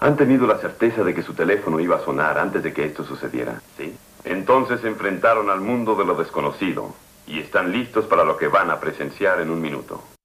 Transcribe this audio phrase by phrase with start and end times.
[0.00, 3.04] Han tenido la certeza de que su teléfono iba a sonar antes de que esto
[3.04, 3.96] sucediera, ¿sí?
[4.24, 6.94] Entonces se enfrentaron al mundo de lo desconocido
[7.26, 10.15] y están listos para lo que van a presenciar en un minuto.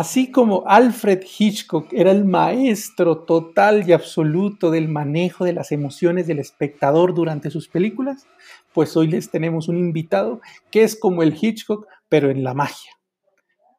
[0.00, 6.26] Así como Alfred Hitchcock era el maestro total y absoluto del manejo de las emociones
[6.26, 8.26] del espectador durante sus películas,
[8.72, 10.40] pues hoy les tenemos un invitado
[10.70, 12.92] que es como el Hitchcock, pero en la magia.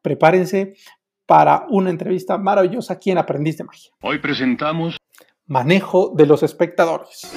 [0.04, 0.76] Prepárense
[1.26, 3.92] para una entrevista maravillosa aquí en Aprendiz de Magia.
[4.04, 4.98] Hoy presentamos
[5.48, 7.34] Manejo de los espectadores.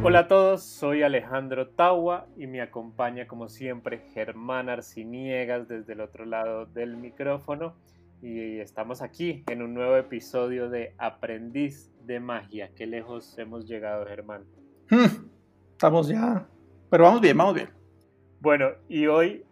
[0.00, 6.00] Hola a todos, soy Alejandro Tawa y me acompaña como siempre Germán Arciniegas desde el
[6.00, 7.74] otro lado del micrófono
[8.22, 12.70] y estamos aquí en un nuevo episodio de Aprendiz de Magia.
[12.76, 14.44] Qué lejos hemos llegado, Germán.
[14.88, 15.26] Hmm,
[15.72, 16.46] estamos ya,
[16.90, 17.68] pero vamos bien, vamos bien.
[18.40, 19.44] Bueno, y hoy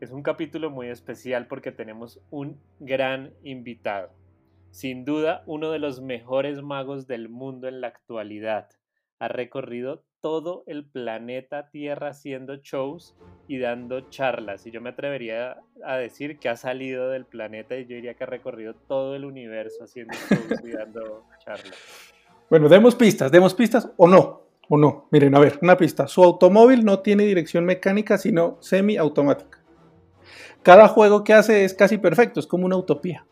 [0.00, 4.10] es un capítulo muy especial porque tenemos un gran invitado.
[4.70, 8.68] Sin duda, uno de los mejores magos del mundo en la actualidad
[9.18, 13.16] ha recorrido todo el planeta Tierra haciendo shows
[13.46, 14.66] y dando charlas.
[14.66, 18.24] Y yo me atrevería a decir que ha salido del planeta y yo diría que
[18.24, 21.74] ha recorrido todo el universo haciendo shows y dando charlas.
[22.50, 25.08] Bueno, demos pistas, demos pistas o no, o no.
[25.10, 26.06] Miren, a ver, una pista.
[26.08, 29.62] Su automóvil no tiene dirección mecánica, sino semiautomática.
[30.62, 33.26] Cada juego que hace es casi perfecto, es como una utopía.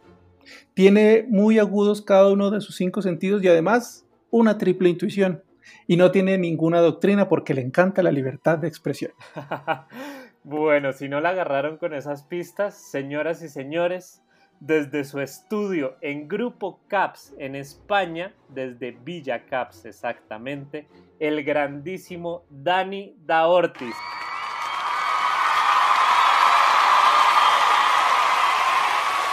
[0.74, 5.42] Tiene muy agudos cada uno de sus cinco sentidos y además una triple intuición
[5.86, 9.12] y no tiene ninguna doctrina porque le encanta la libertad de expresión.
[10.44, 14.22] bueno, si no la agarraron con esas pistas, señoras y señores,
[14.60, 20.86] desde su estudio en Grupo CAPS en España, desde Villa CAPS exactamente,
[21.18, 23.94] el grandísimo Dani Daortis.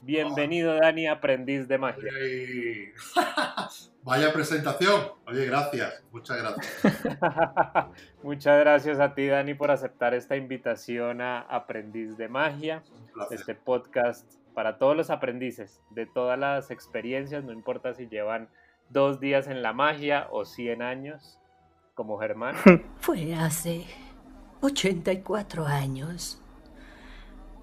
[0.06, 2.12] Bienvenido, Dani, aprendiz de magia.
[4.04, 5.02] Vaya presentación.
[5.26, 6.04] Oye, gracias.
[6.12, 6.84] Muchas gracias.
[8.24, 12.84] Muchas gracias a ti, Dani, por aceptar esta invitación a Aprendiz de Magia.
[13.32, 18.50] Este podcast para todos los aprendices de todas las experiencias, no importa si llevan
[18.90, 21.40] dos días en la magia o 100 años,
[21.96, 22.56] como Germán.
[23.00, 23.86] Fue hace
[24.62, 26.42] 84 años.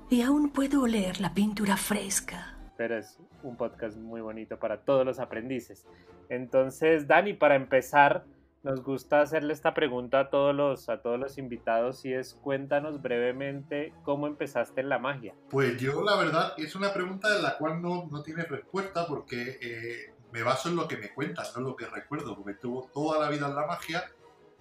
[0.09, 2.57] Y aún puedo oler la pintura fresca.
[2.77, 5.87] Pero es un podcast muy bonito para todos los aprendices.
[6.29, 8.25] Entonces, Dani, para empezar,
[8.63, 13.01] nos gusta hacerle esta pregunta a todos los, a todos los invitados y es cuéntanos
[13.01, 15.35] brevemente cómo empezaste en la magia.
[15.49, 19.59] Pues yo la verdad es una pregunta de la cual no, no tiene respuesta porque
[19.63, 22.91] eh, me baso en lo que me cuentan, no en lo que recuerdo, porque tuvo
[22.93, 24.05] toda la vida en la magia,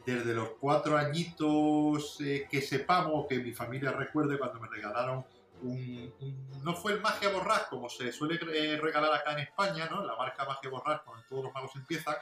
[0.05, 5.25] desde los cuatro añitos eh, que sepamos, que mi familia recuerde cuando me regalaron
[5.61, 10.03] no fue el Magia Borrás como se suele eh, regalar acá en España, ¿no?
[10.05, 12.15] la marca Magia Borrás, donde todos los magos empiezan.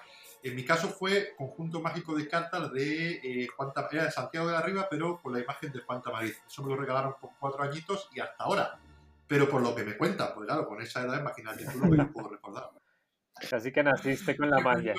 [0.44, 4.54] En mi caso fue Conjunto Mágico de Cartas de eh, Juan era de Santiago de
[4.54, 6.42] la Riva, pero con la imagen de Juan Tamariz.
[6.48, 8.80] Eso me lo regalaron por cuatro añitos y hasta ahora.
[9.28, 11.98] Pero por lo que me cuentan, pues claro, con esa edad, imagínate tú lo que
[11.98, 12.72] yo puedo recordar.
[13.52, 14.96] Así que naciste con la magia.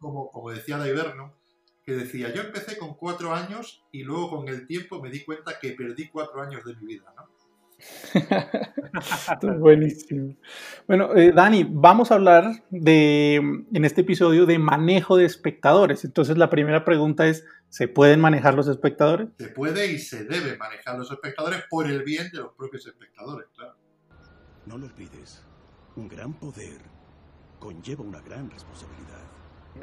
[0.00, 1.34] Como, como decía Daiverno,
[1.84, 5.58] que decía, yo empecé con cuatro años y luego con el tiempo me di cuenta
[5.58, 7.28] que perdí cuatro años de mi vida, ¿no?
[9.58, 10.34] buenísimo.
[10.86, 16.04] Bueno, eh, Dani, vamos a hablar de, en este episodio de manejo de espectadores.
[16.04, 19.28] Entonces, la primera pregunta es, ¿se pueden manejar los espectadores?
[19.38, 23.48] Se puede y se debe manejar los espectadores por el bien de los propios espectadores,
[23.54, 23.74] claro.
[24.66, 25.44] No lo olvides,
[25.96, 26.94] un gran poder
[27.64, 29.22] conlleva una gran responsabilidad.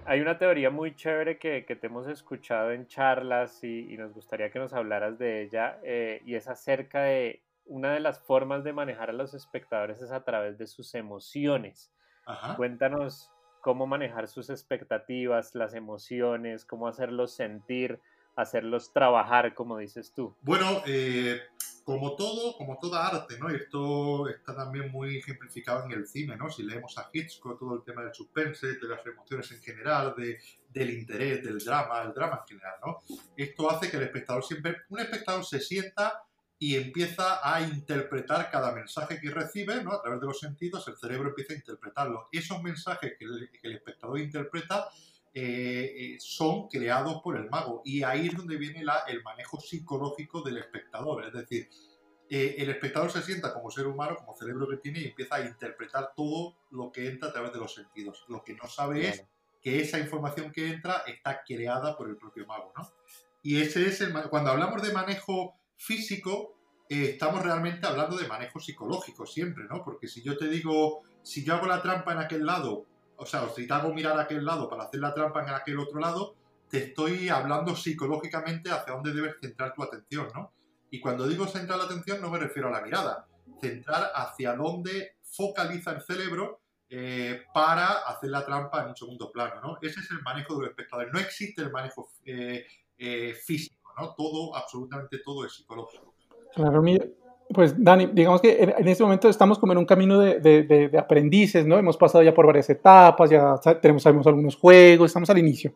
[0.06, 4.52] Hay una teoría muy chévere que, que te hemos escuchado en charlas y, nos gustaría
[4.52, 8.74] que nos hablaras de ella eh, y es acerca de una de las formas de
[8.74, 11.92] manejar a los espectadores es a través de sus emociones.
[12.56, 13.30] Cuéntanos
[13.62, 18.00] cómo manejar sus expectativas, las emociones, cómo hacerlos sentir,
[18.36, 20.36] hacerlos trabajar, como dices tú.
[20.42, 21.42] Bueno, eh,
[21.84, 23.50] como todo, como toda arte, ¿no?
[23.50, 26.50] Esto está también muy ejemplificado en el cine, ¿no?
[26.50, 30.40] Si leemos a Hitchcock, todo el tema del suspense, de las emociones en general, de,
[30.70, 33.00] del interés, del drama, el drama en general, ¿no?
[33.36, 36.24] Esto hace que el espectador siempre, un espectador se sienta
[36.62, 39.94] y empieza a interpretar cada mensaje que recibe, ¿no?
[39.94, 42.30] A través de los sentidos, el cerebro empieza a interpretarlo.
[42.32, 44.88] Esos mensajes que el, espectador interpreta
[45.34, 49.60] eh, eh, son creados por el mago y ahí es donde viene la, el manejo
[49.60, 51.26] psicológico del espectador.
[51.26, 51.68] Es decir,
[52.30, 55.42] eh, el espectador se sienta como ser humano, como cerebro que tiene y empieza a
[55.42, 58.24] interpretar todo lo que entra a través de los sentidos.
[58.28, 59.26] Lo que no sabe es
[59.64, 62.88] que esa información que entra está creada por el propio mago, ¿no?
[63.42, 64.14] Y ese es el...
[64.30, 66.56] Cuando hablamos de manejo físico,
[66.88, 69.84] eh, estamos realmente hablando de manejo psicológico siempre, ¿no?
[69.84, 72.86] Porque si yo te digo, si yo hago la trampa en aquel lado,
[73.18, 75.80] o sea, si te hago mirar a aquel lado para hacer la trampa en aquel
[75.80, 76.36] otro lado,
[76.70, 80.54] te estoy hablando psicológicamente hacia dónde debes centrar tu atención, ¿no?
[80.92, 83.28] Y cuando digo centrar la atención no me refiero a la mirada,
[83.60, 89.62] centrar hacia dónde focaliza el cerebro eh, para hacer la trampa en un segundo plano,
[89.62, 89.78] ¿no?
[89.82, 91.12] Ese es el manejo del espectador.
[91.12, 92.66] No existe el manejo eh,
[93.46, 93.81] físico,
[94.18, 96.14] Todo, absolutamente todo es psicológico.
[96.54, 96.82] Claro,
[97.54, 101.78] pues Dani, digamos que en, este momento estamos como en un camino de, aprendices, ¿no?
[101.78, 105.74] Hemos pasado ya por varias etapas, ya tenemos sabemos algunos juegos, estamos al inicio.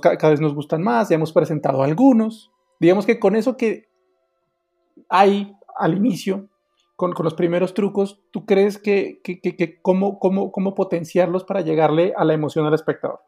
[0.00, 2.52] Cada vez nos gustan más, ya hemos presentado algunos.
[2.78, 3.88] Digamos que con eso que
[5.08, 6.48] hay al inicio,
[6.94, 12.24] con, los primeros trucos, ¿tú crees que, que, cómo, cómo, cómo, potenciarlos para llegarle a
[12.24, 13.20] la emoción al espectador?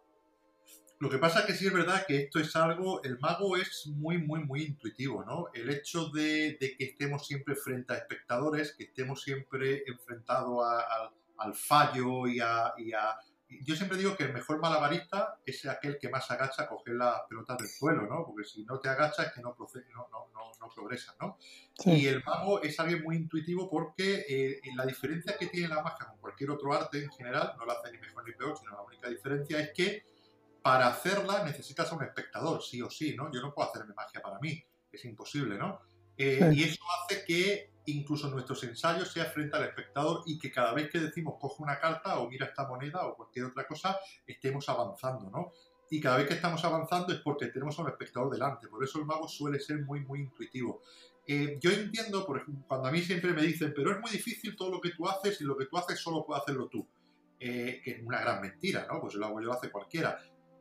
[1.00, 3.86] Lo que pasa es que sí es verdad que esto es algo, el mago es
[3.86, 5.46] muy, muy, muy intuitivo, ¿no?
[5.54, 10.66] El hecho de, que estemos siempre frente a espectadores, que estemos siempre enfrentados
[11.36, 12.74] al fallo y a,
[13.48, 17.22] yo siempre digo que el mejor malabarista es aquel que más agacha a coger las
[17.28, 18.26] pelotas del suelo, ¿no?
[18.26, 19.68] Porque si no te agachas es que no, no,
[20.34, 21.38] no, no, progresas, ¿no?
[21.86, 26.06] Y el mago es alguien muy intuitivo porque eh, la diferencia que tiene la magia
[26.06, 28.82] con cualquier otro arte en general, no la hace ni mejor ni peor, sino la
[28.82, 30.17] única diferencia es que
[30.68, 33.32] para hacerla necesitas a un espectador, sí o sí, ¿no?
[33.32, 34.62] Yo no puedo hacerme magia para mí,
[34.92, 35.80] es imposible, ¿no?
[36.14, 40.74] Eh, y eso hace que incluso nuestros ensayos sea frente al espectador y que cada
[40.74, 44.68] vez que decimos coge una carta o mira esta moneda o cualquier otra cosa, estemos
[44.68, 45.52] avanzando, ¿no?
[45.90, 48.98] Y cada vez que estamos avanzando es porque tenemos a un espectador delante, por eso
[48.98, 50.82] el mago suele ser muy, muy intuitivo.
[51.26, 54.54] Eh, yo entiendo, por ejemplo, cuando a mí siempre me dicen, pero es muy difícil
[54.54, 56.86] todo lo que tú haces y lo que tú haces solo puede hacerlo tú.
[57.40, 59.00] Eh, que es una gran mentira, ¿no?
[59.00, 60.18] Pues lo hago yo, lo hace cualquiera.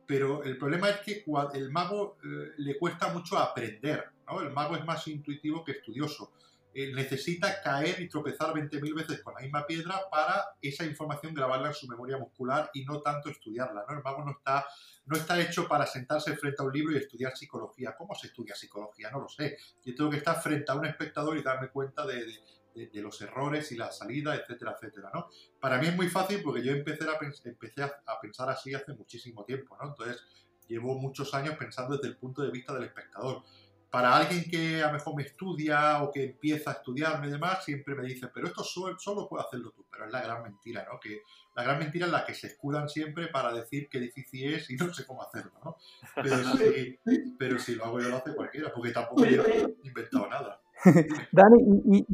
[0.08, 1.22] Pero el problema es que
[1.52, 4.06] el mago eh, le cuesta mucho aprender.
[4.40, 6.32] El mago es más intuitivo que estudioso.
[6.74, 11.74] Necesita caer y tropezar 20.000 veces con la misma piedra para esa información grabarla en
[11.74, 13.84] su memoria muscular y no tanto estudiarla.
[13.88, 14.64] El mago no está,
[15.04, 17.94] no está hecho para sentarse frente a un libro y estudiar psicología.
[17.94, 19.10] ¿Cómo se estudia psicología?
[19.10, 19.58] No lo sé.
[19.84, 22.24] Yo tengo que estar frente a un espectador y darme cuenta de,
[22.94, 25.10] los errores y la salida, etcétera, etcétera.
[25.12, 25.28] ¿no?
[25.60, 29.44] Para mí es muy fácil porque yo empecé a, empecé a pensar así hace muchísimo
[29.44, 29.76] tiempo.
[29.80, 29.88] ¿no?
[29.88, 30.24] Entonces,
[30.68, 33.42] llevo muchos años pensando desde el punto de vista del espectador
[33.90, 37.64] para alguien que a lo mejor me estudia o que empieza a estudiarme y demás,
[37.64, 39.86] siempre me dice, pero esto solo, solo puedes hacerlo tú.
[39.90, 41.00] Pero es la gran mentira, ¿no?
[41.00, 41.22] Que
[41.56, 44.76] la gran mentira es la que se escudan siempre para decir qué difícil es y
[44.76, 45.76] no sé cómo hacerlo, ¿no?
[47.38, 50.60] Pero si, lo hago yo lo hace cualquiera, porque tampoco he inventado nada.
[51.32, 52.06] Dani, y,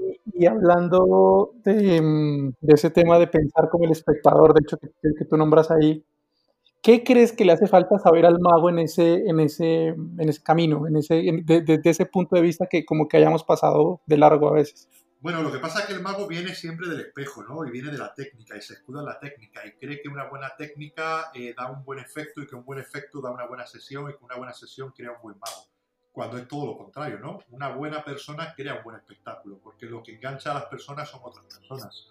[0.46, 6.04] hablando de, ese tema de pensar como el espectador, de hecho que tú nombras ahí,
[6.84, 10.42] ¿Qué crees que le hace falta saber al mago en ese, en ese, en ese
[10.42, 14.50] camino, en ese, desde ese punto de vista que como que hayamos pasado de largo
[14.50, 14.86] a veces?
[15.18, 17.66] Bueno, lo que pasa es que el mago viene siempre del espejo, ¿no?
[17.66, 20.28] Y viene de la técnica y se escuda en la técnica y cree que una
[20.28, 23.64] buena técnica eh, da un buen efecto y que un buen efecto da una buena
[23.64, 25.73] sesión y que una buena sesión crea un buen mago.
[26.14, 27.40] Cuando es todo lo contrario, ¿no?
[27.50, 31.20] Una buena persona crea un buen espectáculo porque lo que engancha a las personas son
[31.24, 32.08] otras personas.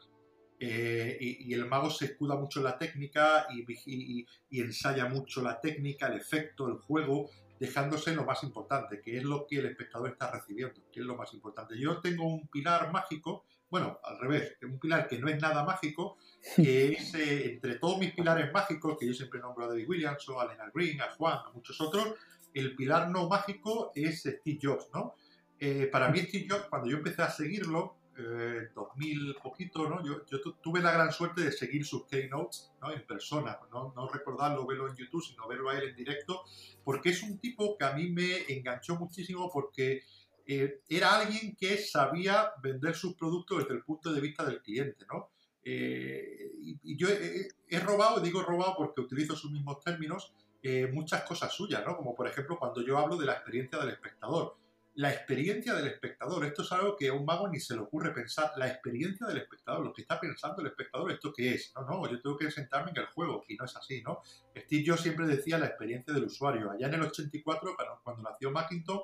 [0.60, 6.08] Eh, y, el mago se escuda mucho en la técnica y, ensaya mucho la técnica,
[6.08, 10.30] el efecto, el juego, dejándose lo más importante, que es lo que el espectador está
[10.30, 11.80] recibiendo, que es lo más importante.
[11.80, 16.18] Yo tengo un pilar mágico, bueno, al revés, un pilar que no es nada mágico,
[16.58, 20.26] que es eh, entre todos mis pilares mágicos, que yo siempre nombro a David Williams,
[20.38, 22.16] a Lena Green, a Juan, a muchos otros,
[22.54, 25.16] el pilar no mágico es Steve Jobs, ¿no?
[25.60, 30.06] Eh, para mí Steve Jobs, cuando yo empecé a seguirlo, eh, 2000 poquito, ¿no?
[30.06, 32.92] Yo, yo, tuve la gran suerte de seguir sus keynotes ¿no?
[32.92, 33.92] en persona, ¿no?
[33.96, 36.44] no recordarlo, verlo en YouTube, sino verlo a él en directo,
[36.84, 40.04] porque es un tipo que a mí me enganchó muchísimo porque
[40.46, 45.06] eh, era alguien que sabía vender sus productos desde el punto de vista del cliente,
[45.12, 45.30] ¿no?
[45.64, 50.34] Eh, y, yo he, robado, digo robado porque utilizo sus mismos términos,
[50.64, 51.96] eh, muchas cosas suyas, ¿no?
[51.96, 54.56] Como por ejemplo cuando yo hablo de la experiencia del espectador
[54.96, 56.46] la experiencia del espectador.
[56.46, 58.52] Esto es algo que a un mago ni se le ocurre pensar.
[58.58, 61.74] La experiencia del espectador, lo que está pensando el espectador, ¿esto qué es?
[61.76, 64.22] No, no, yo tengo que sentarme en el juego y no es así, ¿no?
[64.56, 66.72] Steve yo siempre decía la experiencia del usuario.
[66.72, 69.02] Allá en el 84, cuando nació Macintosh,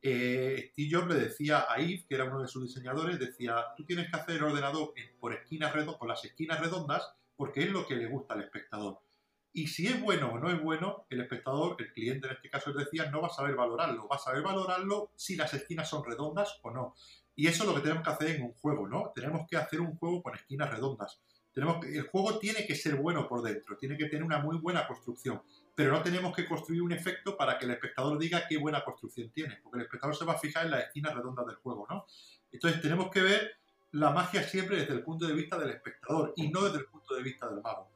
[0.00, 3.84] eh, Steve Jobs le decía a Yves, que era uno de sus diseñadores, decía, tú
[3.84, 7.86] tienes que hacer el ordenador por esquinas redondas, por las esquinas redondas, porque es lo
[7.86, 9.00] que le gusta al espectador.
[9.56, 12.72] Y si es bueno o no es bueno, el espectador, el cliente en este caso,
[12.72, 14.08] decía, no va a saber valorarlo.
[14.08, 16.96] Va a saber valorarlo si las esquinas son redondas o no.
[17.36, 19.12] Y eso es lo que tenemos que hacer en un juego, ¿no?
[19.14, 21.20] Tenemos que hacer un juego con esquinas redondas.
[21.52, 24.58] Tenemos que, el juego tiene que ser bueno por dentro, tiene que tener una muy
[24.58, 25.40] buena construcción,
[25.76, 29.30] pero no tenemos que construir un efecto para que el espectador diga qué buena construcción
[29.30, 32.06] tiene, porque el espectador se va a fijar en las esquinas redondas del juego, ¿no?
[32.50, 33.52] Entonces tenemos que ver
[33.92, 37.14] la magia siempre desde el punto de vista del espectador y no desde el punto
[37.14, 37.93] de vista del mago.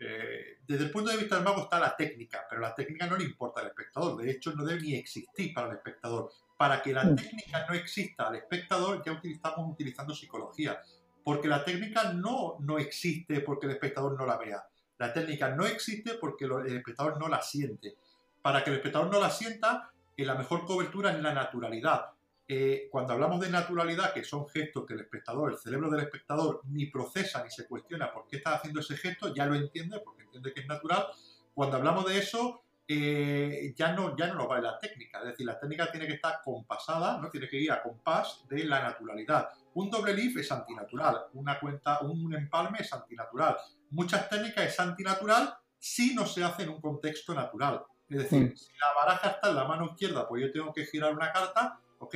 [0.00, 3.16] Eh, desde el punto de vista del mago está la técnica, pero la técnica no
[3.16, 6.30] le importa al espectador, de hecho no debe ni existir para el espectador.
[6.56, 7.16] Para que la mm.
[7.16, 10.80] técnica no exista al espectador ya estamos utilizando psicología,
[11.24, 14.64] porque la técnica no, no existe porque el espectador no la vea.
[14.98, 17.96] La técnica no existe porque el espectador no la siente.
[18.42, 22.06] Para que el espectador no la sienta, eh, la mejor cobertura es la naturalidad.
[22.50, 26.62] Eh, cuando hablamos de naturalidad, que son gestos que el espectador, el cerebro del espectador,
[26.64, 30.22] ni procesa ni se cuestiona por qué está haciendo ese gesto, ya lo entiende, porque
[30.22, 31.06] entiende que es natural.
[31.52, 35.18] Cuando hablamos de eso, eh, ya, no, ya no nos vale la técnica.
[35.18, 37.28] Es decir, la técnica tiene que estar compasada, ¿no?
[37.28, 39.50] tiene que ir a compás de la naturalidad.
[39.74, 43.58] Un doble leaf es antinatural, una cuenta, un empalme es antinatural.
[43.90, 47.84] Muchas técnicas es antinatural si no se hace en un contexto natural.
[48.08, 48.56] Es decir, mm.
[48.56, 51.78] si la baraja está en la mano izquierda, pues yo tengo que girar una carta,
[51.98, 52.14] ¿ok?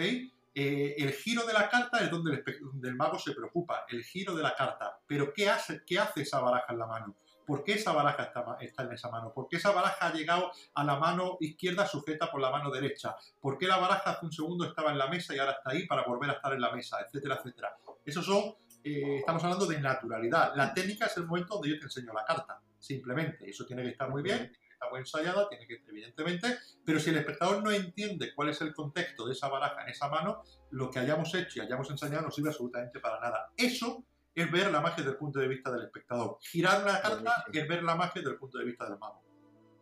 [0.54, 2.42] Eh, el giro de la carta es donde
[2.82, 4.98] el, mago se preocupa, el giro de la carta.
[5.06, 7.16] Pero ¿qué hace, ¿qué esa baraja en la mano?
[7.46, 9.32] ¿Por qué esa baraja está, está, en esa mano?
[9.32, 13.16] ¿Por qué esa baraja ha llegado a la mano izquierda sujeta por la mano derecha?
[13.40, 15.86] ¿Por qué la baraja hace un segundo estaba en la mesa y ahora está ahí
[15.86, 16.98] para volver a estar en la mesa?
[17.00, 17.76] Etcétera, etcétera.
[18.04, 20.54] Esos son, eh, estamos hablando de naturalidad.
[20.54, 23.48] La técnica es el momento donde yo te enseño la carta, simplemente.
[23.48, 24.52] Eso tiene que estar muy bien,
[24.90, 29.26] muy ensayada, tiene que, evidentemente, pero si el espectador no entiende cuál es el contexto
[29.26, 32.48] de esa baraja en esa mano, lo que hayamos hecho y hayamos enseñado no sirve
[32.48, 33.52] absolutamente para nada.
[33.56, 36.38] Eso es ver la magia desde el punto de vista del espectador.
[36.40, 39.22] Girar una carta es ver la magia desde el punto de vista del mago.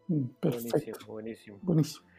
[0.09, 1.59] Mm, buenísimo, buenísimo.
[1.63, 2.11] buenísimo.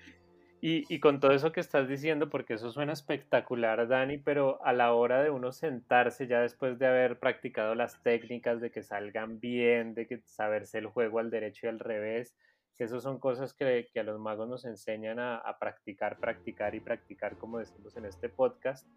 [0.63, 4.73] Y, y, con todo eso que estás diciendo, porque eso suena espectacular, Dani, pero a
[4.73, 9.39] la hora de uno sentarse ya después de haber practicado las técnicas, de que salgan
[9.39, 12.35] bien, de que saberse el juego al derecho y al revés,
[12.77, 16.75] que esas son cosas que, que, a los magos nos enseñan a, a, practicar, practicar
[16.75, 18.87] y practicar, como decimos en este podcast,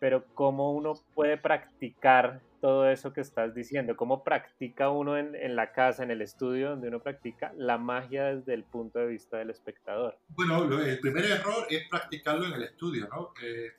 [0.00, 5.56] pero cómo uno puede practicar todo eso que estás diciendo, cómo practica uno en, en,
[5.56, 9.38] la casa, en el estudio, donde uno practica la magia desde el punto de vista
[9.38, 10.18] del espectador.
[10.28, 13.32] Bueno, el primer error es practicarlo en el estudio, ¿no?
[13.42, 13.72] Eh,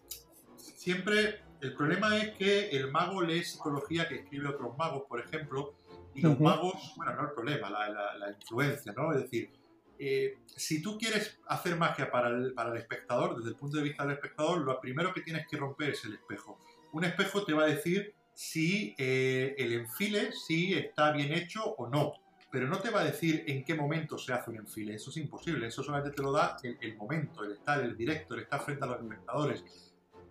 [0.56, 5.76] siempre el problema es que el mago lee psicología que escribe otros magos, por ejemplo,
[6.16, 9.14] y los magos, bueno, no el problema, la, la, influencia, ¿no?
[9.14, 9.52] Es decir,
[9.98, 13.84] eh, si tú quieres hacer magia para el, para el espectador, desde el punto de
[13.84, 16.60] vista del espectador, lo primero que tienes que romper es el espejo.
[16.94, 21.90] Un espejo te va a decir si eh, el enfile, si está bien hecho o
[21.90, 22.14] no,
[22.52, 25.18] pero no te va a decir en qué momento se hace un enfile, eso es
[25.18, 28.62] imposible, eso solamente te lo da el, el momento, el estar, el directo, el estar
[28.62, 29.64] frente a los espectadores.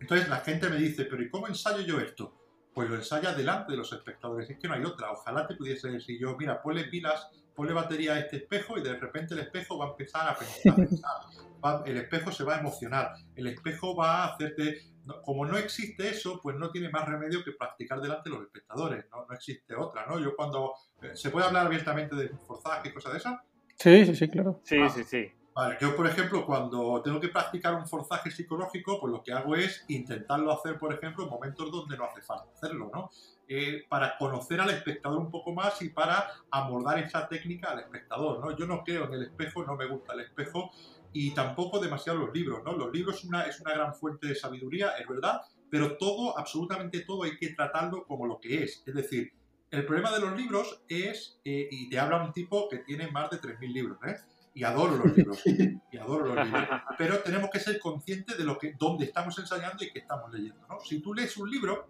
[0.00, 2.34] Entonces la gente me dice, pero ¿y cómo ensayo yo esto?
[2.74, 4.48] Pues lo ensayas delante de los espectadores.
[4.48, 5.12] Es que no hay otra.
[5.12, 8.96] Ojalá te pudiese decir yo, mira, ponle pilas, ponle batería a este espejo y de
[8.96, 11.82] repente el espejo va a empezar a pensar.
[11.86, 13.12] el espejo se va a emocionar.
[13.34, 14.82] El espejo va a hacerte...
[15.24, 19.06] como no existe eso, pues no tiene más remedio que practicar delante de los espectadores.
[19.10, 20.20] No, no existe otra, ¿no?
[20.20, 20.74] Yo cuando...
[21.02, 23.40] Eh, ¿Se puede hablar abiertamente de forzaje y cosas de esas?
[23.76, 24.60] Sí, sí, sí, claro.
[24.64, 25.32] Sí, sí, sí.
[25.80, 29.84] Yo por ejemplo cuando tengo que practicar un forzaje psicológico, pues lo que hago es
[29.88, 33.10] intentarlo hacer, por ejemplo, en momentos donde no hace falta hacerlo, ¿no?
[33.48, 38.38] Eh, para conocer al espectador un poco más y para amordar esa técnica al espectador,
[38.38, 38.56] ¿no?
[38.56, 40.70] Yo no creo en el espejo, no me gusta el espejo
[41.12, 42.74] y tampoco demasiado los libros, ¿no?
[42.74, 47.24] Los libros una, es una gran fuente de sabiduría, es verdad, pero todo, absolutamente todo
[47.24, 48.84] hay que tratarlo como lo que es.
[48.86, 49.32] Es decir,
[49.72, 53.28] el problema de los libros es, eh, y te habla un tipo que tiene más
[53.30, 54.16] de 3.000 libros, ¿eh?
[54.58, 55.40] Y adoro los libros,
[55.92, 59.84] y adoro los libros, pero tenemos que ser conscientes de lo que, dónde estamos ensayando
[59.84, 60.66] y qué estamos leyendo.
[60.68, 60.80] ¿no?
[60.80, 61.88] Si tú lees un libro,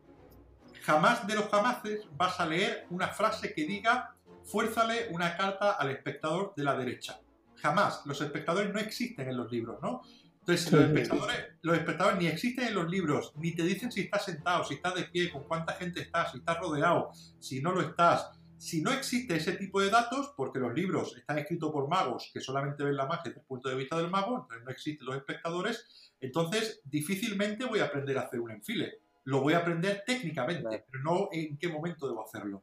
[0.82, 5.90] jamás de los jamases vas a leer una frase que diga fuérzale una carta al
[5.90, 7.18] espectador de la derecha.
[7.56, 8.02] Jamás.
[8.04, 10.02] Los espectadores no existen en los libros, ¿no?
[10.40, 14.26] Entonces, los espectadores, los espectadores ni existen en los libros, ni te dicen si estás
[14.26, 17.80] sentado, si estás de pie, con cuánta gente estás, si estás rodeado, si no lo
[17.80, 22.30] estás, si no existe ese tipo de datos, porque los libros están escritos por magos
[22.32, 25.06] que solamente ven la magia desde el punto de vista del mago, entonces no existen
[25.06, 28.98] los espectadores, entonces difícilmente voy a aprender a hacer un enfile.
[29.24, 32.62] Lo voy a aprender técnicamente, pero no en qué momento debo hacerlo.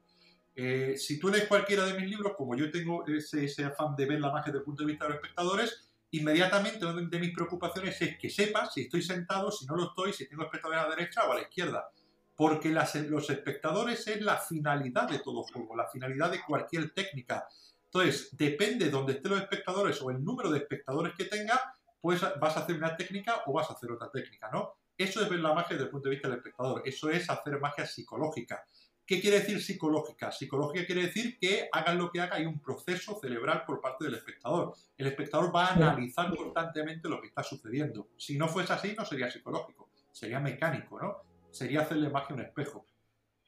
[0.55, 4.05] Eh, si tú lees cualquiera de mis libros, como yo tengo ese, ese, afán de
[4.05, 7.33] ver la magia desde el punto de vista de los espectadores, inmediatamente una de mis
[7.33, 10.89] preocupaciones es que sepa si estoy sentado, si no lo estoy, si tengo espectadores a
[10.89, 11.89] la derecha o a la izquierda
[12.35, 17.47] porque los espectadores es la finalidad de todo juego, la finalidad de cualquier técnica.
[17.85, 21.59] Entonces, depende de donde estén los espectadores o el número de espectadores que tenga,
[22.01, 24.73] pues vas a hacer una técnica o vas a hacer otra técnica, ¿no?
[24.97, 26.81] Eso es ver la magia desde el punto de vista del espectador.
[26.85, 28.65] Eso es hacer magia psicológica.
[29.05, 30.31] ¿Qué quiere decir psicológica?
[30.31, 34.15] Psicológica quiere decir que hagan lo que haga, hay un proceso cerebral por parte del
[34.15, 34.73] espectador.
[34.97, 38.09] El espectador va a analizar constantemente lo que está sucediendo.
[38.17, 41.34] Si no fuese así, no sería psicológico, sería mecánico, ¿no?
[41.55, 42.85] Sería hacerle magia a un espejo.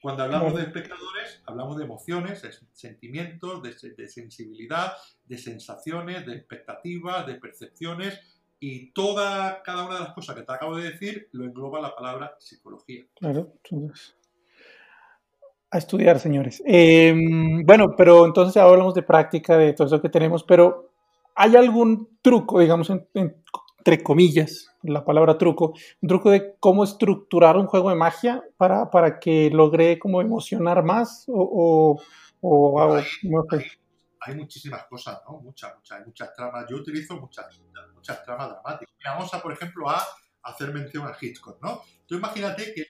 [0.00, 4.94] Cuando hablamos de espectadores, hablamos de emociones, de sentimientos, de, sensibilidad,
[5.26, 8.18] de sensaciones, de expectativas, de percepciones,
[8.60, 11.94] y toda, cada una de las cosas que te acabo de decir lo engloba la
[11.94, 13.04] palabra psicología.
[13.14, 13.52] Claro.
[15.70, 16.62] A estudiar, señores.
[16.64, 20.92] Em, bueno, pero entonces ahora hablamos de práctica, de todo eso que tenemos, pero
[21.34, 22.90] ¿hay algún truco, digamos,
[23.78, 28.90] entre comillas, la palabra truco, un truco de cómo estructurar un juego de magia para,
[28.90, 32.00] para que logre como emocionar más o,
[32.40, 32.96] o,
[34.20, 35.40] hay, muchísimas cosas, ¿no?
[35.40, 36.66] Muchas, muchas, muchas tramas.
[36.68, 37.46] Yo utilizo muchas,
[37.94, 38.94] muchas tramas dramáticas.
[39.04, 40.04] Vamos a, por ejemplo, a
[40.42, 41.82] hacer mención a Hitchcock, ¿no?
[42.06, 42.88] Tú imagínate que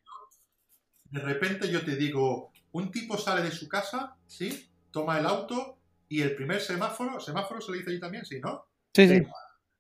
[1.11, 4.71] de repente yo te digo, un tipo sale de su casa, ¿sí?
[4.91, 5.79] Toma el auto
[6.09, 8.67] y el primer semáforo, semáforo se le dice allí también, ¿sí, no?
[8.95, 9.23] Sí, sí.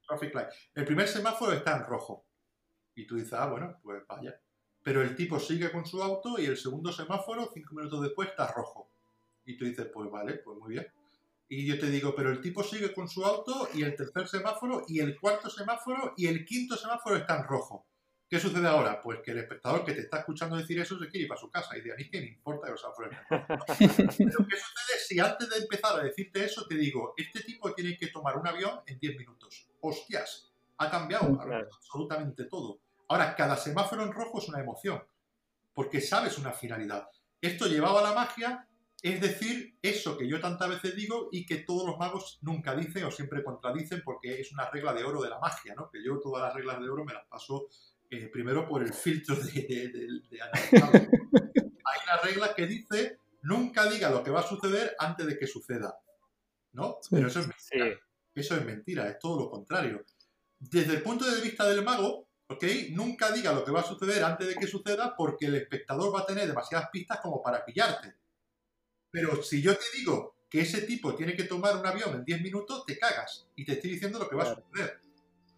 [0.08, 0.48] Traffic light.
[0.74, 2.26] El primer semáforo está en rojo.
[2.94, 4.40] Y tú dices, ah, bueno, pues vaya.
[4.82, 8.50] Pero el tipo sigue con su auto y el segundo semáforo, cinco minutos después, está
[8.50, 8.90] rojo.
[9.44, 10.86] Y tú dices, pues vale, pues muy bien.
[11.48, 14.84] Y yo te digo, pero el tipo sigue con su auto y el tercer semáforo
[14.88, 17.86] y el cuarto semáforo y el quinto semáforo está en rojo.
[18.28, 19.00] ¿Qué sucede ahora?
[19.00, 21.50] Pues que el espectador que te está escuchando decir eso se quiere ir para su
[21.50, 23.14] casa y dice, a mí que me importa que los semáforos
[23.78, 27.96] Pero ¿qué sucede si antes de empezar a decirte eso te digo, este tipo tiene
[27.96, 29.67] que tomar un avión en 10 minutos?
[29.80, 32.80] Hostias, ha cambiado absolutamente todo.
[33.08, 35.02] Ahora, cada semáforo en rojo es una emoción,
[35.72, 37.08] porque sabes una finalidad.
[37.40, 38.68] Esto llevado a la magia
[39.00, 43.04] es decir, eso que yo tantas veces digo y que todos los magos nunca dicen
[43.04, 45.88] o siempre contradicen porque es una regla de oro de la magia, ¿no?
[45.88, 47.68] Que yo todas las reglas de oro me las paso
[48.10, 50.40] eh, primero por el filtro de, de,
[50.72, 55.46] Hay una regla que dice nunca diga lo que va a suceder antes de que
[55.46, 55.96] suceda,
[56.72, 56.98] ¿no?
[57.08, 58.00] Pero eso es mentira.
[58.34, 60.04] Eso es mentira, es todo lo contrario.
[60.58, 62.64] Desde el punto de vista del mago, ¿ok?
[62.90, 66.20] Nunca diga lo que va a suceder antes de que suceda porque el espectador va
[66.20, 68.14] a tener demasiadas pistas como para pillarte.
[69.10, 72.42] Pero si yo te digo que ese tipo tiene que tomar un avión en 10
[72.42, 75.00] minutos, te cagas y te estoy diciendo lo que va a suceder.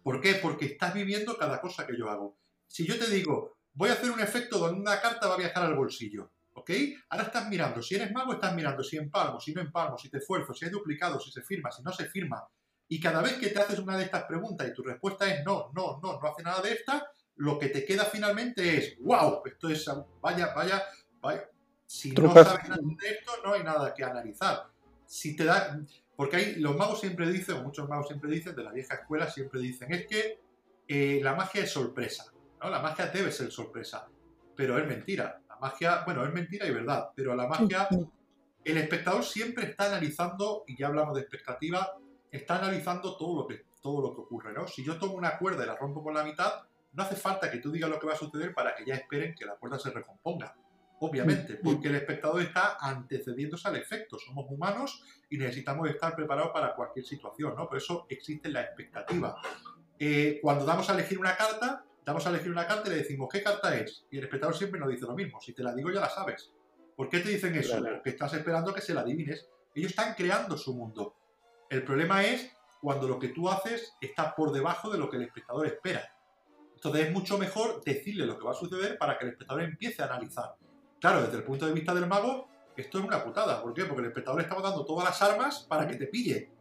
[0.03, 0.35] ¿Por qué?
[0.35, 2.35] Porque estás viviendo cada cosa que yo hago.
[2.67, 5.63] Si yo te digo, voy a hacer un efecto donde una carta va a viajar
[5.63, 6.71] al bolsillo, ¿ok?
[7.09, 10.17] Ahora estás mirando, si eres mago estás mirando si empalmo, si no empalmo, si te
[10.17, 12.43] esfuerzo, si hay duplicado, si se firma, si no se firma.
[12.91, 15.71] Y cada vez que te haces una de estas preguntas y tu respuesta es no,
[15.73, 19.69] no, no, no hace nada de esta, lo que te queda finalmente es, wow, esto
[19.69, 20.83] es, vaya, vaya,
[21.21, 21.49] vaya,
[21.85, 24.67] si no sabes nada de esto, no hay nada que analizar.
[25.05, 25.79] Si te da,
[26.17, 29.61] porque los magos siempre dicen, o muchos magos siempre dicen, de la vieja escuela siempre
[29.61, 30.41] dicen, es que
[30.85, 32.25] eh, la magia es sorpresa,
[32.61, 32.69] ¿no?
[32.69, 34.05] La magia debe ser sorpresa,
[34.53, 35.41] pero es mentira.
[35.47, 37.87] La magia, bueno, es mentira y verdad, pero la magia,
[38.65, 41.97] el espectador siempre está analizando, y ya hablamos de expectativa,
[42.31, 44.67] está analizando todo lo que, todo lo que ocurre, ¿no?
[44.67, 46.63] Si yo tomo una cuerda y la rompo por la mitad,
[46.93, 49.35] no hace falta que tú digas lo que va a suceder para que ya esperen
[49.35, 50.55] que la cuerda se recomponga
[51.01, 54.19] obviamente, porque el espectador está antecediéndose al efecto.
[54.19, 57.67] Somos humanos y necesitamos estar preparados para cualquier situación, ¿no?
[57.67, 59.35] Por eso existe la expectativa.
[59.97, 63.29] Eh, cuando damos a elegir una carta, damos a elegir una carta y le decimos,
[63.31, 64.05] ¿qué carta es?
[64.11, 65.41] Y el espectador siempre nos dice lo mismo.
[65.41, 66.51] Si te la digo, ya la sabes.
[66.95, 67.81] ¿Por qué te dicen eso?
[67.81, 69.49] Porque estás esperando que se la adivines.
[69.73, 71.15] Ellos están creando su mundo.
[71.71, 75.23] El problema es cuando lo que tú haces está por debajo de lo que el
[75.23, 76.03] espectador espera.
[76.75, 80.01] Entonces es mucho mejor decirle lo que va a suceder para que el espectador empiece
[80.01, 80.55] a analizar
[80.99, 83.63] Claro, desde el punto de vista del mago, esto es una putada.
[83.63, 83.85] ¿Por qué?
[83.85, 86.51] Porque el espectador está dando todas las armas para que te pille.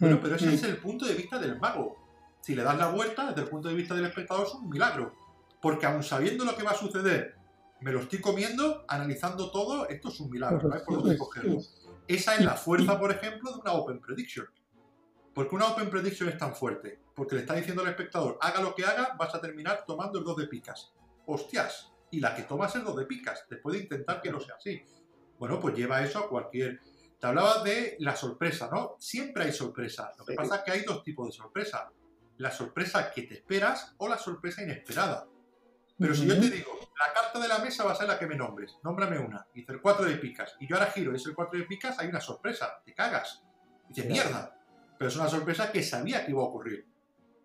[0.00, 1.96] Bueno, pero ese es el punto de vista del mago.
[2.40, 5.14] Si le das la vuelta, desde el punto de vista del espectador, es un milagro.
[5.60, 7.36] Porque aun sabiendo lo que va a suceder,
[7.80, 11.58] me lo estoy comiendo, analizando todo, esto es un milagro, no hay por dónde cogerlo.
[12.14, 14.46] Esa es la fuerza, por ejemplo, de una Open Prediction.
[15.34, 17.00] Porque una Open Prediction es tan fuerte?
[17.14, 20.24] Porque le está diciendo al espectador, haga lo que haga, vas a terminar tomando el
[20.24, 20.92] 2 de picas.
[21.26, 21.90] ¡Hostias!
[22.10, 23.46] y la que tomas es lo de picas.
[23.48, 24.82] Te puede intentar que no sea así.
[25.38, 26.80] Bueno, pues lleva eso a cualquier...
[27.18, 28.96] Te hablaba de la sorpresa, ¿no?
[28.98, 30.12] Siempre hay sorpresa.
[30.18, 31.90] Lo que pasa es que hay dos tipos de sorpresa.
[32.38, 35.28] La sorpresa que te esperas o la sorpresa inesperada.
[35.98, 38.26] Pero si yo te digo, la carta de la mesa va a ser la que
[38.26, 39.46] me nombres, nómbrame una.
[39.54, 40.54] Dice el 4 de picas.
[40.60, 42.82] Y yo ahora giro y es el 4 de picas, hay una sorpresa.
[42.84, 43.42] Te cagas.
[43.88, 44.54] Dice, mierda.
[44.98, 46.86] Pero es una sorpresa que sabía que iba a ocurrir.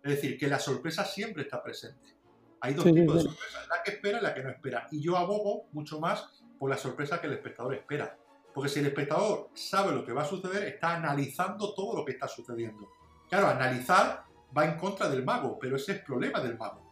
[0.04, 2.14] Es decir, que la sorpresa siempre está presente.
[2.60, 4.86] Hay dos tipos de sorpresas, la que espera y la que no espera.
[4.90, 8.18] Y yo abogo mucho más por la sorpresa que el espectador espera.
[8.52, 12.12] Porque si el espectador sabe lo que va a suceder, está analizando todo lo que
[12.12, 12.90] está sucediendo.
[13.28, 14.24] Claro, analizar
[14.56, 16.82] va en contra del mago, pero ese es el problema del mago.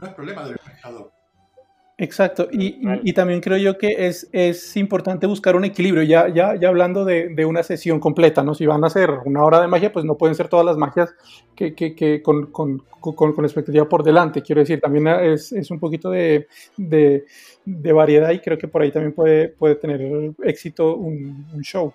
[0.00, 1.12] no es problema del espectador.
[2.02, 6.54] Exacto, y, y, también creo yo que es, es importante buscar un equilibrio, ya, ya,
[6.54, 8.54] ya hablando de, de, una sesión completa, ¿no?
[8.54, 11.14] Si van a hacer una hora de magia, pues no pueden ser todas las magias
[11.54, 15.70] que, que, que con, con, con, con, expectativa por delante, quiero decir, también es, es
[15.70, 20.96] un poquito de, de, variedad y creo que por ahí también puede, puede tener éxito
[20.96, 21.92] un, un, show.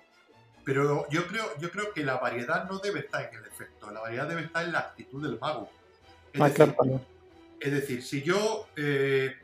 [0.64, 4.02] Pero yo creo, yo creo que la variedad no debe estar en el efecto, la
[4.02, 5.68] variedad debe estar en la actitud del mago.
[6.32, 7.00] Es, ah, decir, claro,
[7.58, 8.68] es decir, si yo...
[8.76, 9.34] Eh,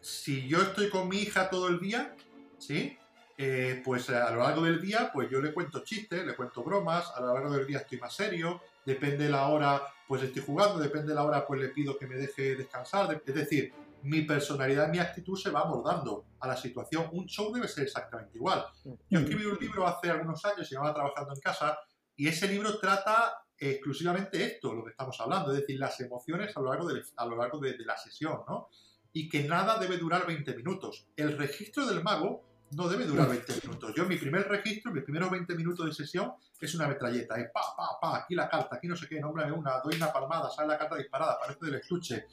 [0.00, 2.14] si yo estoy con mi hija todo el día,
[2.58, 2.96] ¿sí?
[3.36, 7.10] Eh, pues a lo largo del día, pues yo le cuento chistes, le cuento bromas,
[7.16, 10.78] a lo largo del día estoy más serio, depende de la hora, pues estoy jugando,
[10.78, 13.22] depende de la hora, pues le pido que me deje descansar.
[13.24, 17.08] Es decir, mi personalidad, mi actitud se va abordando a la situación.
[17.12, 18.64] Un show debe ser exactamente igual.
[19.08, 21.78] Yo escribí un libro hace algunos años, se llama Trabajando en Casa,
[22.16, 26.60] y ese libro trata exclusivamente esto, lo que estamos hablando, es decir, las emociones a
[26.60, 28.68] lo largo de, a lo largo de, de la sesión, ¿no?
[29.12, 31.08] Y que nada debe durar 20 minutos.
[31.16, 33.92] El registro del mago no debe durar 20 minutos.
[33.96, 37.36] Yo, mi primer registro, mis primeros 20 minutos de sesión, es una metralleta.
[37.36, 40.12] Es pa, pa, pa, aquí la carta, aquí no sé qué, nómbrame una, doy una
[40.12, 42.26] palmada, sale la carta disparada, parece del estuche.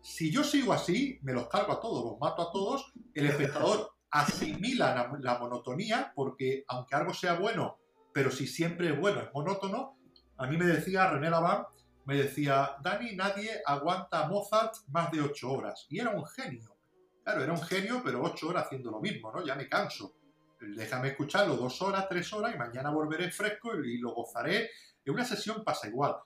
[0.00, 3.92] Si yo sigo así, me los cargo a todos, los mato a todos, el espectador
[4.10, 7.78] asimila la, monotonía, porque aunque algo sea bueno,
[8.12, 9.98] pero si siempre es bueno, es monótono,
[10.36, 11.64] a mí me decía René Laván
[12.04, 15.86] me decía, Dani, nadie aguanta Mozart más de ocho horas.
[15.88, 16.76] Y era un genio.
[17.22, 19.44] Claro, era un genio, pero ocho horas haciendo lo mismo, ¿no?
[19.44, 20.14] Ya me canso.
[20.60, 24.70] Déjame escucharlo dos horas, tres horas y mañana volveré fresco y lo gozaré.
[25.04, 26.16] En una sesión pasa igual.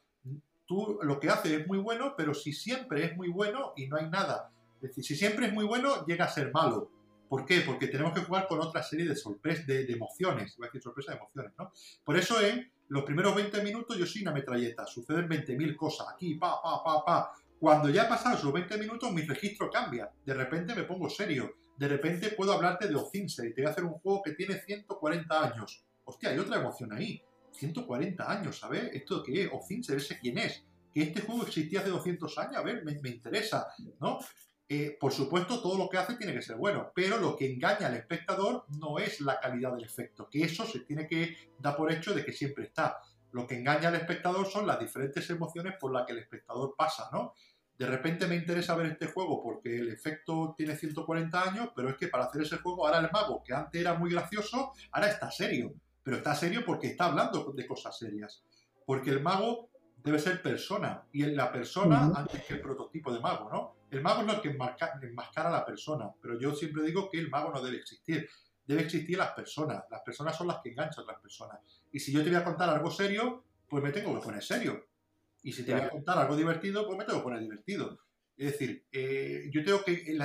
[0.66, 3.96] Tú lo que haces es muy bueno, pero si siempre es muy bueno y no
[3.96, 4.50] hay nada.
[4.76, 6.90] Es decir, si siempre es muy bueno, llega a ser malo.
[7.28, 7.60] ¿Por qué?
[7.60, 10.56] Porque tenemos que jugar con otra serie de sorpresas, de, emociones.
[10.56, 11.72] Voy a decir sorpresa de emociones, ¿no?
[12.04, 12.40] Por eso
[12.88, 17.04] los primeros 20 minutos yo soy una metralleta, suceden 20.000 cosas, aquí, pa, pa, pa,
[17.04, 17.32] pa.
[17.58, 20.10] Cuando ya he pasado esos 20 minutos, mi registro cambia.
[20.24, 21.56] De repente me pongo serio.
[21.76, 24.60] De repente puedo hablarte de Ocince y te voy a hacer un juego que tiene
[24.60, 25.84] 140 años.
[26.04, 27.22] Hostia, hay otra emoción ahí.
[27.52, 28.90] 140 años, ¿sabes?
[28.92, 29.50] ¿Esto qué es?
[29.50, 30.64] Ocince, ese quién es.
[30.92, 33.66] Que este juego existía hace 200 años, a ver, me interesa,
[34.00, 34.18] ¿no?
[34.68, 37.86] Eh, por supuesto, todo lo que hace tiene que ser bueno, pero lo que engaña
[37.86, 41.92] al espectador no es la calidad del efecto, que eso se tiene que dar por
[41.92, 43.00] hecho de que siempre está.
[43.30, 47.08] Lo que engaña al espectador son las diferentes emociones por las que el espectador pasa,
[47.12, 47.34] ¿no?
[47.78, 51.96] De repente me interesa ver este juego porque el efecto tiene 140 años, pero es
[51.96, 55.30] que para hacer ese juego ahora el mago, que antes era muy gracioso, ahora está
[55.30, 55.74] serio.
[56.02, 58.42] Pero está serio porque está hablando de cosas serias.
[58.86, 59.68] Porque el mago
[60.02, 63.75] debe ser persona, y es la persona antes que el prototipo de mago, ¿no?
[63.96, 67.18] El mago no es el que enmascara a la persona, pero yo siempre digo que
[67.18, 68.28] el mago no debe existir.
[68.66, 69.84] Debe existir las personas.
[69.90, 71.60] Las personas son las que enganchan a las personas.
[71.92, 74.86] Y si yo te voy a contar algo serio, pues me tengo que poner serio.
[75.42, 77.98] Y si te voy a contar algo divertido, pues me tengo que poner divertido.
[78.36, 80.18] Es decir, eh, yo tengo que...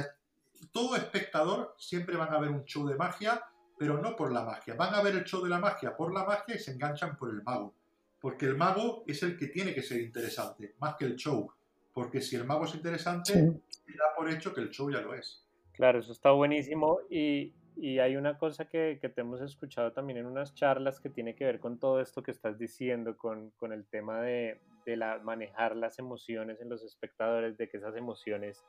[0.74, 3.42] todo espectador siempre van a ver un show de magia,
[3.80, 4.74] pero no por la magia.
[4.74, 7.30] Van a ver el show de la magia por la magia y se enganchan por
[7.30, 7.74] el mago.
[8.20, 11.54] Porque el mago es el que tiene que ser interesante, más que el show
[11.94, 13.94] porque si el mago es interesante, sí.
[13.98, 15.46] da por hecho que el show ya lo es.
[15.74, 20.20] Claro, eso está buenísimo y, y hay una cosa que, que, te hemos escuchado también
[20.20, 23.74] en unas charlas que tiene que ver con todo esto que estás diciendo, con, con
[23.74, 28.64] el tema de, de la, manejar las emociones en los espectadores, de que esas emociones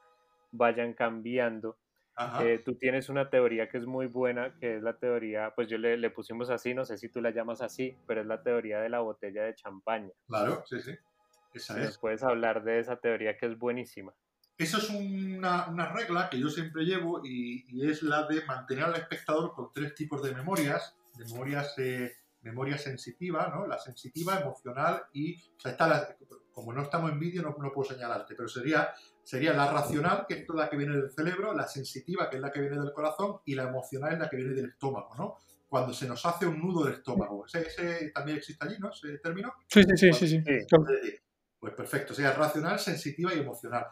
[0.53, 1.77] vayan cambiando.
[2.43, 5.79] Eh, tú tienes una teoría que es muy buena, que es la teoría, pues yo
[5.79, 8.81] le, le, pusimos así, no sé si tú la llamas así, pero es la teoría
[8.81, 10.11] de la botella de champaña.
[10.27, 10.93] Claro, sí, sí.
[11.55, 11.99] Esa es.
[11.99, 14.15] puedes hablar de esa teoría que es buenísima.
[14.59, 18.85] Eso es una, una regla que yo siempre llevo y, y, es la de mantener
[18.85, 20.97] al espectador con tres tipos de memorias.
[21.17, 22.13] De memorias, eh,
[22.43, 23.67] memoria sensitiva, ¿no?
[23.67, 25.37] La sensitiva, emocional y...
[25.37, 26.17] O sea, está la,
[26.53, 28.91] como no estamos en vídeo no, no, puedo señalarte, pero sería,
[29.23, 32.53] sería la racional, que es la que viene del cerebro, la sensitiva, que es la
[32.53, 35.37] que viene del corazón, y la emocional es la que viene del estómago, ¿no?
[35.69, 37.47] Cuando se nos hace un nudo del estómago.
[37.47, 38.91] ¿Ese, ese también existe allí, ¿no?
[38.91, 39.55] Ese término.
[39.69, 40.43] Sí, sí, sí, sí.
[40.45, 41.19] sí.
[41.63, 43.87] Pues perfecto, o sea, racional, sensitiva y emocional.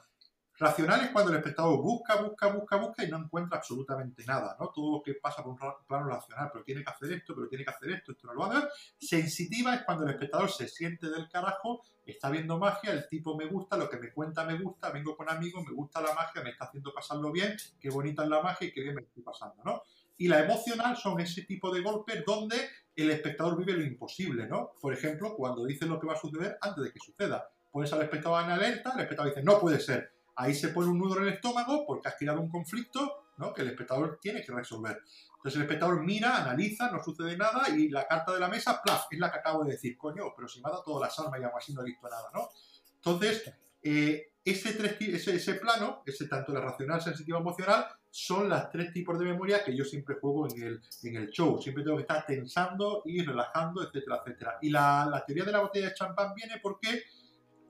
[0.59, 4.71] Racional es cuando el espectador busca, busca, busca, busca y no encuentra absolutamente nada, ¿no?
[4.71, 7.63] Todo lo que pasa por un plano racional, pero tiene que hacer esto, pero tiene
[7.63, 8.71] que hacer esto, esto no lo va a hacer.
[8.99, 13.47] Sensitiva es cuando el espectador se siente del carajo, está viendo magia, el tipo me
[13.47, 16.51] gusta, lo que me cuenta me gusta, vengo con amigos, me gusta la magia, me
[16.51, 19.63] está haciendo pasarlo bien, qué bonita es la magia y qué bien me estoy pasando,
[19.65, 19.83] ¿no?
[20.19, 22.57] Y la emocional son ese tipo de golpes donde
[22.97, 24.73] el espectador vive lo imposible, ¿no?
[24.81, 28.03] Por ejemplo, cuando dice lo que va a suceder antes de que suceda pones al
[28.03, 30.13] espectador en alerta, el espectador dice, no puede ser.
[30.37, 33.53] Ahí se pone un nudo en el estómago porque has creado un conflicto ¿no?
[33.53, 35.03] que el espectador tiene que resolver.
[35.37, 39.07] Entonces el espectador mira, analiza, no sucede nada y la carta de la mesa, plaf,
[39.11, 39.97] es la que acabo de decir.
[39.97, 42.09] Coño, pero si me ha dado todas las armas y aún así no he visto
[42.09, 42.49] nada, ¿no?
[42.97, 43.51] Entonces,
[43.83, 48.93] eh, ese, tres, ese, ese, plano, ese tanto la racional, sensitiva, emocional, son las tres
[48.93, 51.61] tipos de memoria que yo siempre juego en el, en el show.
[51.61, 54.59] Siempre tengo que estar tensando y relajando, etcétera, etcétera.
[54.61, 57.05] Y la, la teoría de la botella de champán viene porque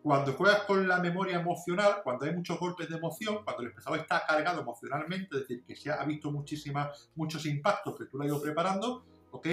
[0.03, 4.01] cuando juegas con la memoria emocional, cuando hay muchos golpes de emoción, cuando el espectador
[4.01, 8.25] está cargado emocionalmente, es decir, que se ha visto muchísimas, muchos impactos que tú le
[8.25, 9.47] has ido preparando, ¿ok?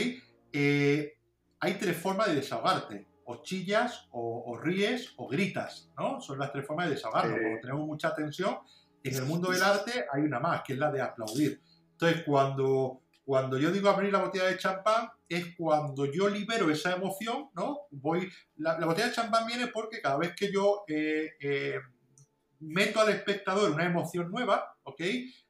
[0.53, 1.17] Eh,
[1.59, 3.07] hay tres formas de desahogarte.
[3.25, 6.21] O chillas, o, ríes, o gritas, ¿no?
[6.21, 7.39] Son las tres formas de desahogarnos.
[7.41, 8.59] Cuando tenemos mucha tensión,
[9.03, 11.61] en el mundo del arte hay una más, que es la de aplaudir.
[11.91, 16.95] Entonces, cuando cuando yo digo abrir la botella de champán, es cuando yo libero esa
[16.95, 17.79] emoción, ¿no?
[17.91, 21.77] Voy, la, botella de champán viene porque cada vez que yo eh, eh,
[22.61, 25.01] meto al espectador una emoción nueva, ¿ok?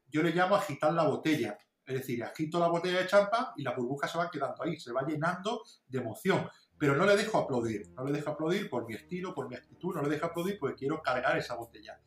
[0.08, 1.56] Yo le llamo agitar la botella.
[1.86, 4.92] Es decir, agito la botella de champán y la burbuja se va quedando ahí, se
[4.92, 6.50] va llenando de emoción.
[6.80, 9.94] Pero no le dejo aplaudir, no le dejo aplaudir por mi estilo, por mi actitud,
[9.94, 12.02] no le dejo aplaudir porque quiero cargar esa botella.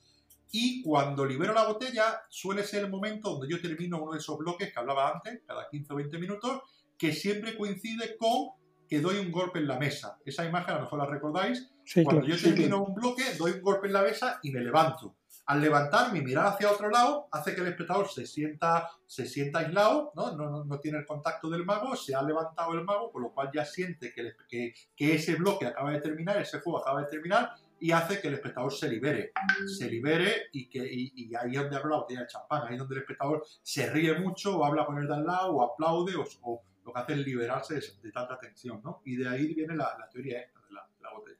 [0.52, 4.36] Y cuando libero la botella, suele ser el momento donde yo termino uno de esos
[4.38, 6.62] bloques que hablaba antes, cada 15 o 20 minutos,
[6.98, 8.50] que siempre coincide con
[8.88, 10.18] que doy un golpe en la mesa.
[10.24, 11.70] Esa imagen a lo mejor la recordáis.
[12.04, 15.14] cuando yo termino un bloque, doy un golpe en la mesa y me levanto.
[15.46, 19.60] Al levantarme y mirar hacia otro lado, hace que el espectador se sienta, se sienta
[19.60, 20.36] aislado, ¿no?
[20.36, 23.50] No, no, tiene el contacto del mago, se ha levantado el mago, con lo cual
[23.54, 27.52] ya siente que, que, que ese bloque acaba de terminar, ese juego acaba de terminar,
[27.80, 29.32] y hace que el espectador se libere,
[29.66, 32.78] se libere y, que, y, ahí es donde habla la botella de champán, ahí es
[32.78, 36.14] donde el espectador se ríe mucho o habla con el de al lado o aplaude
[36.42, 39.02] o, lo que hace es liberarse de, tanta tensión, ¿no?
[39.04, 41.38] Y de ahí viene la, teoría esta de la, de la botella.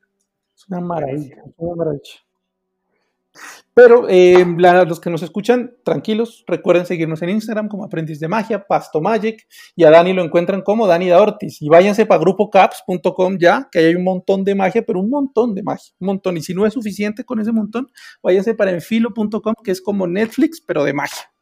[0.54, 2.29] Es una maravilla, es una maravilla.
[3.72, 4.44] Pero eh,
[4.86, 9.46] los que nos escuchan, tranquilos, recuerden seguirnos en Instagram como Aprendiz de Magia, Pasto Magic,
[9.76, 11.62] y a Dani lo encuentran como Dani da Ortiz.
[11.62, 15.54] Y váyanse para grupocaps.com ya, que ahí hay un montón de magia, pero un montón
[15.54, 16.36] de magia, un montón.
[16.36, 17.88] Y si no es suficiente con ese montón,
[18.22, 21.32] váyanse para enfilo.com, que es como Netflix, pero de magia.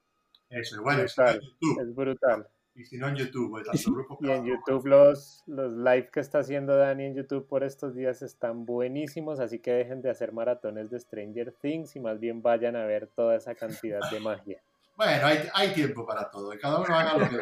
[0.50, 2.46] Eso, bueno, es brutal.
[2.78, 3.60] Y si no en YouTube,
[4.20, 8.22] y en YouTube los, los live que está haciendo Dani en YouTube por estos días
[8.22, 12.76] están buenísimos, así que dejen de hacer maratones de Stranger Things y más bien vayan
[12.76, 14.62] a ver toda esa cantidad de magia.
[14.96, 17.36] Bueno, hay, hay tiempo para todo, y cada uno haga lo que,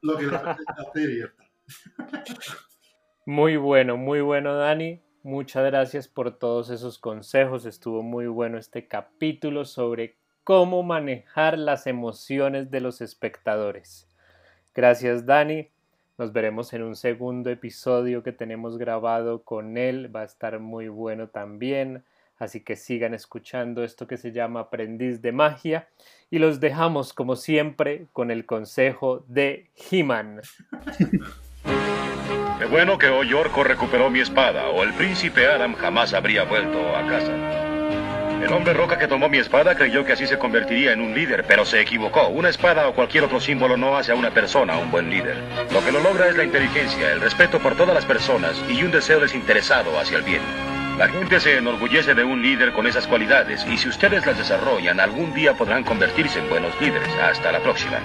[0.00, 1.44] lo que hacer y está.
[3.26, 5.02] Muy bueno, muy bueno Dani.
[5.22, 7.66] Muchas gracias por todos esos consejos.
[7.66, 14.09] Estuvo muy bueno este capítulo sobre cómo manejar las emociones de los espectadores.
[14.80, 15.68] Gracias Dani.
[16.16, 20.10] Nos veremos en un segundo episodio que tenemos grabado con él.
[20.16, 22.02] Va a estar muy bueno también.
[22.38, 25.88] Así que sigan escuchando esto que se llama Aprendiz de Magia.
[26.30, 30.40] Y los dejamos, como siempre, con el consejo de He-Man.
[32.58, 36.78] Qué bueno que hoy Orco recuperó mi espada, o el príncipe Adam jamás habría vuelto
[36.96, 37.69] a casa.
[38.42, 41.44] El hombre roca que tomó mi espada creyó que así se convertiría en un líder,
[41.46, 42.28] pero se equivocó.
[42.28, 45.36] Una espada o cualquier otro símbolo no hace a una persona un buen líder.
[45.72, 48.90] Lo que lo logra es la inteligencia, el respeto por todas las personas y un
[48.90, 50.42] deseo desinteresado hacia el bien.
[50.98, 55.00] La gente se enorgullece de un líder con esas cualidades y si ustedes las desarrollan,
[55.00, 57.08] algún día podrán convertirse en buenos líderes.
[57.22, 58.00] Hasta la próxima.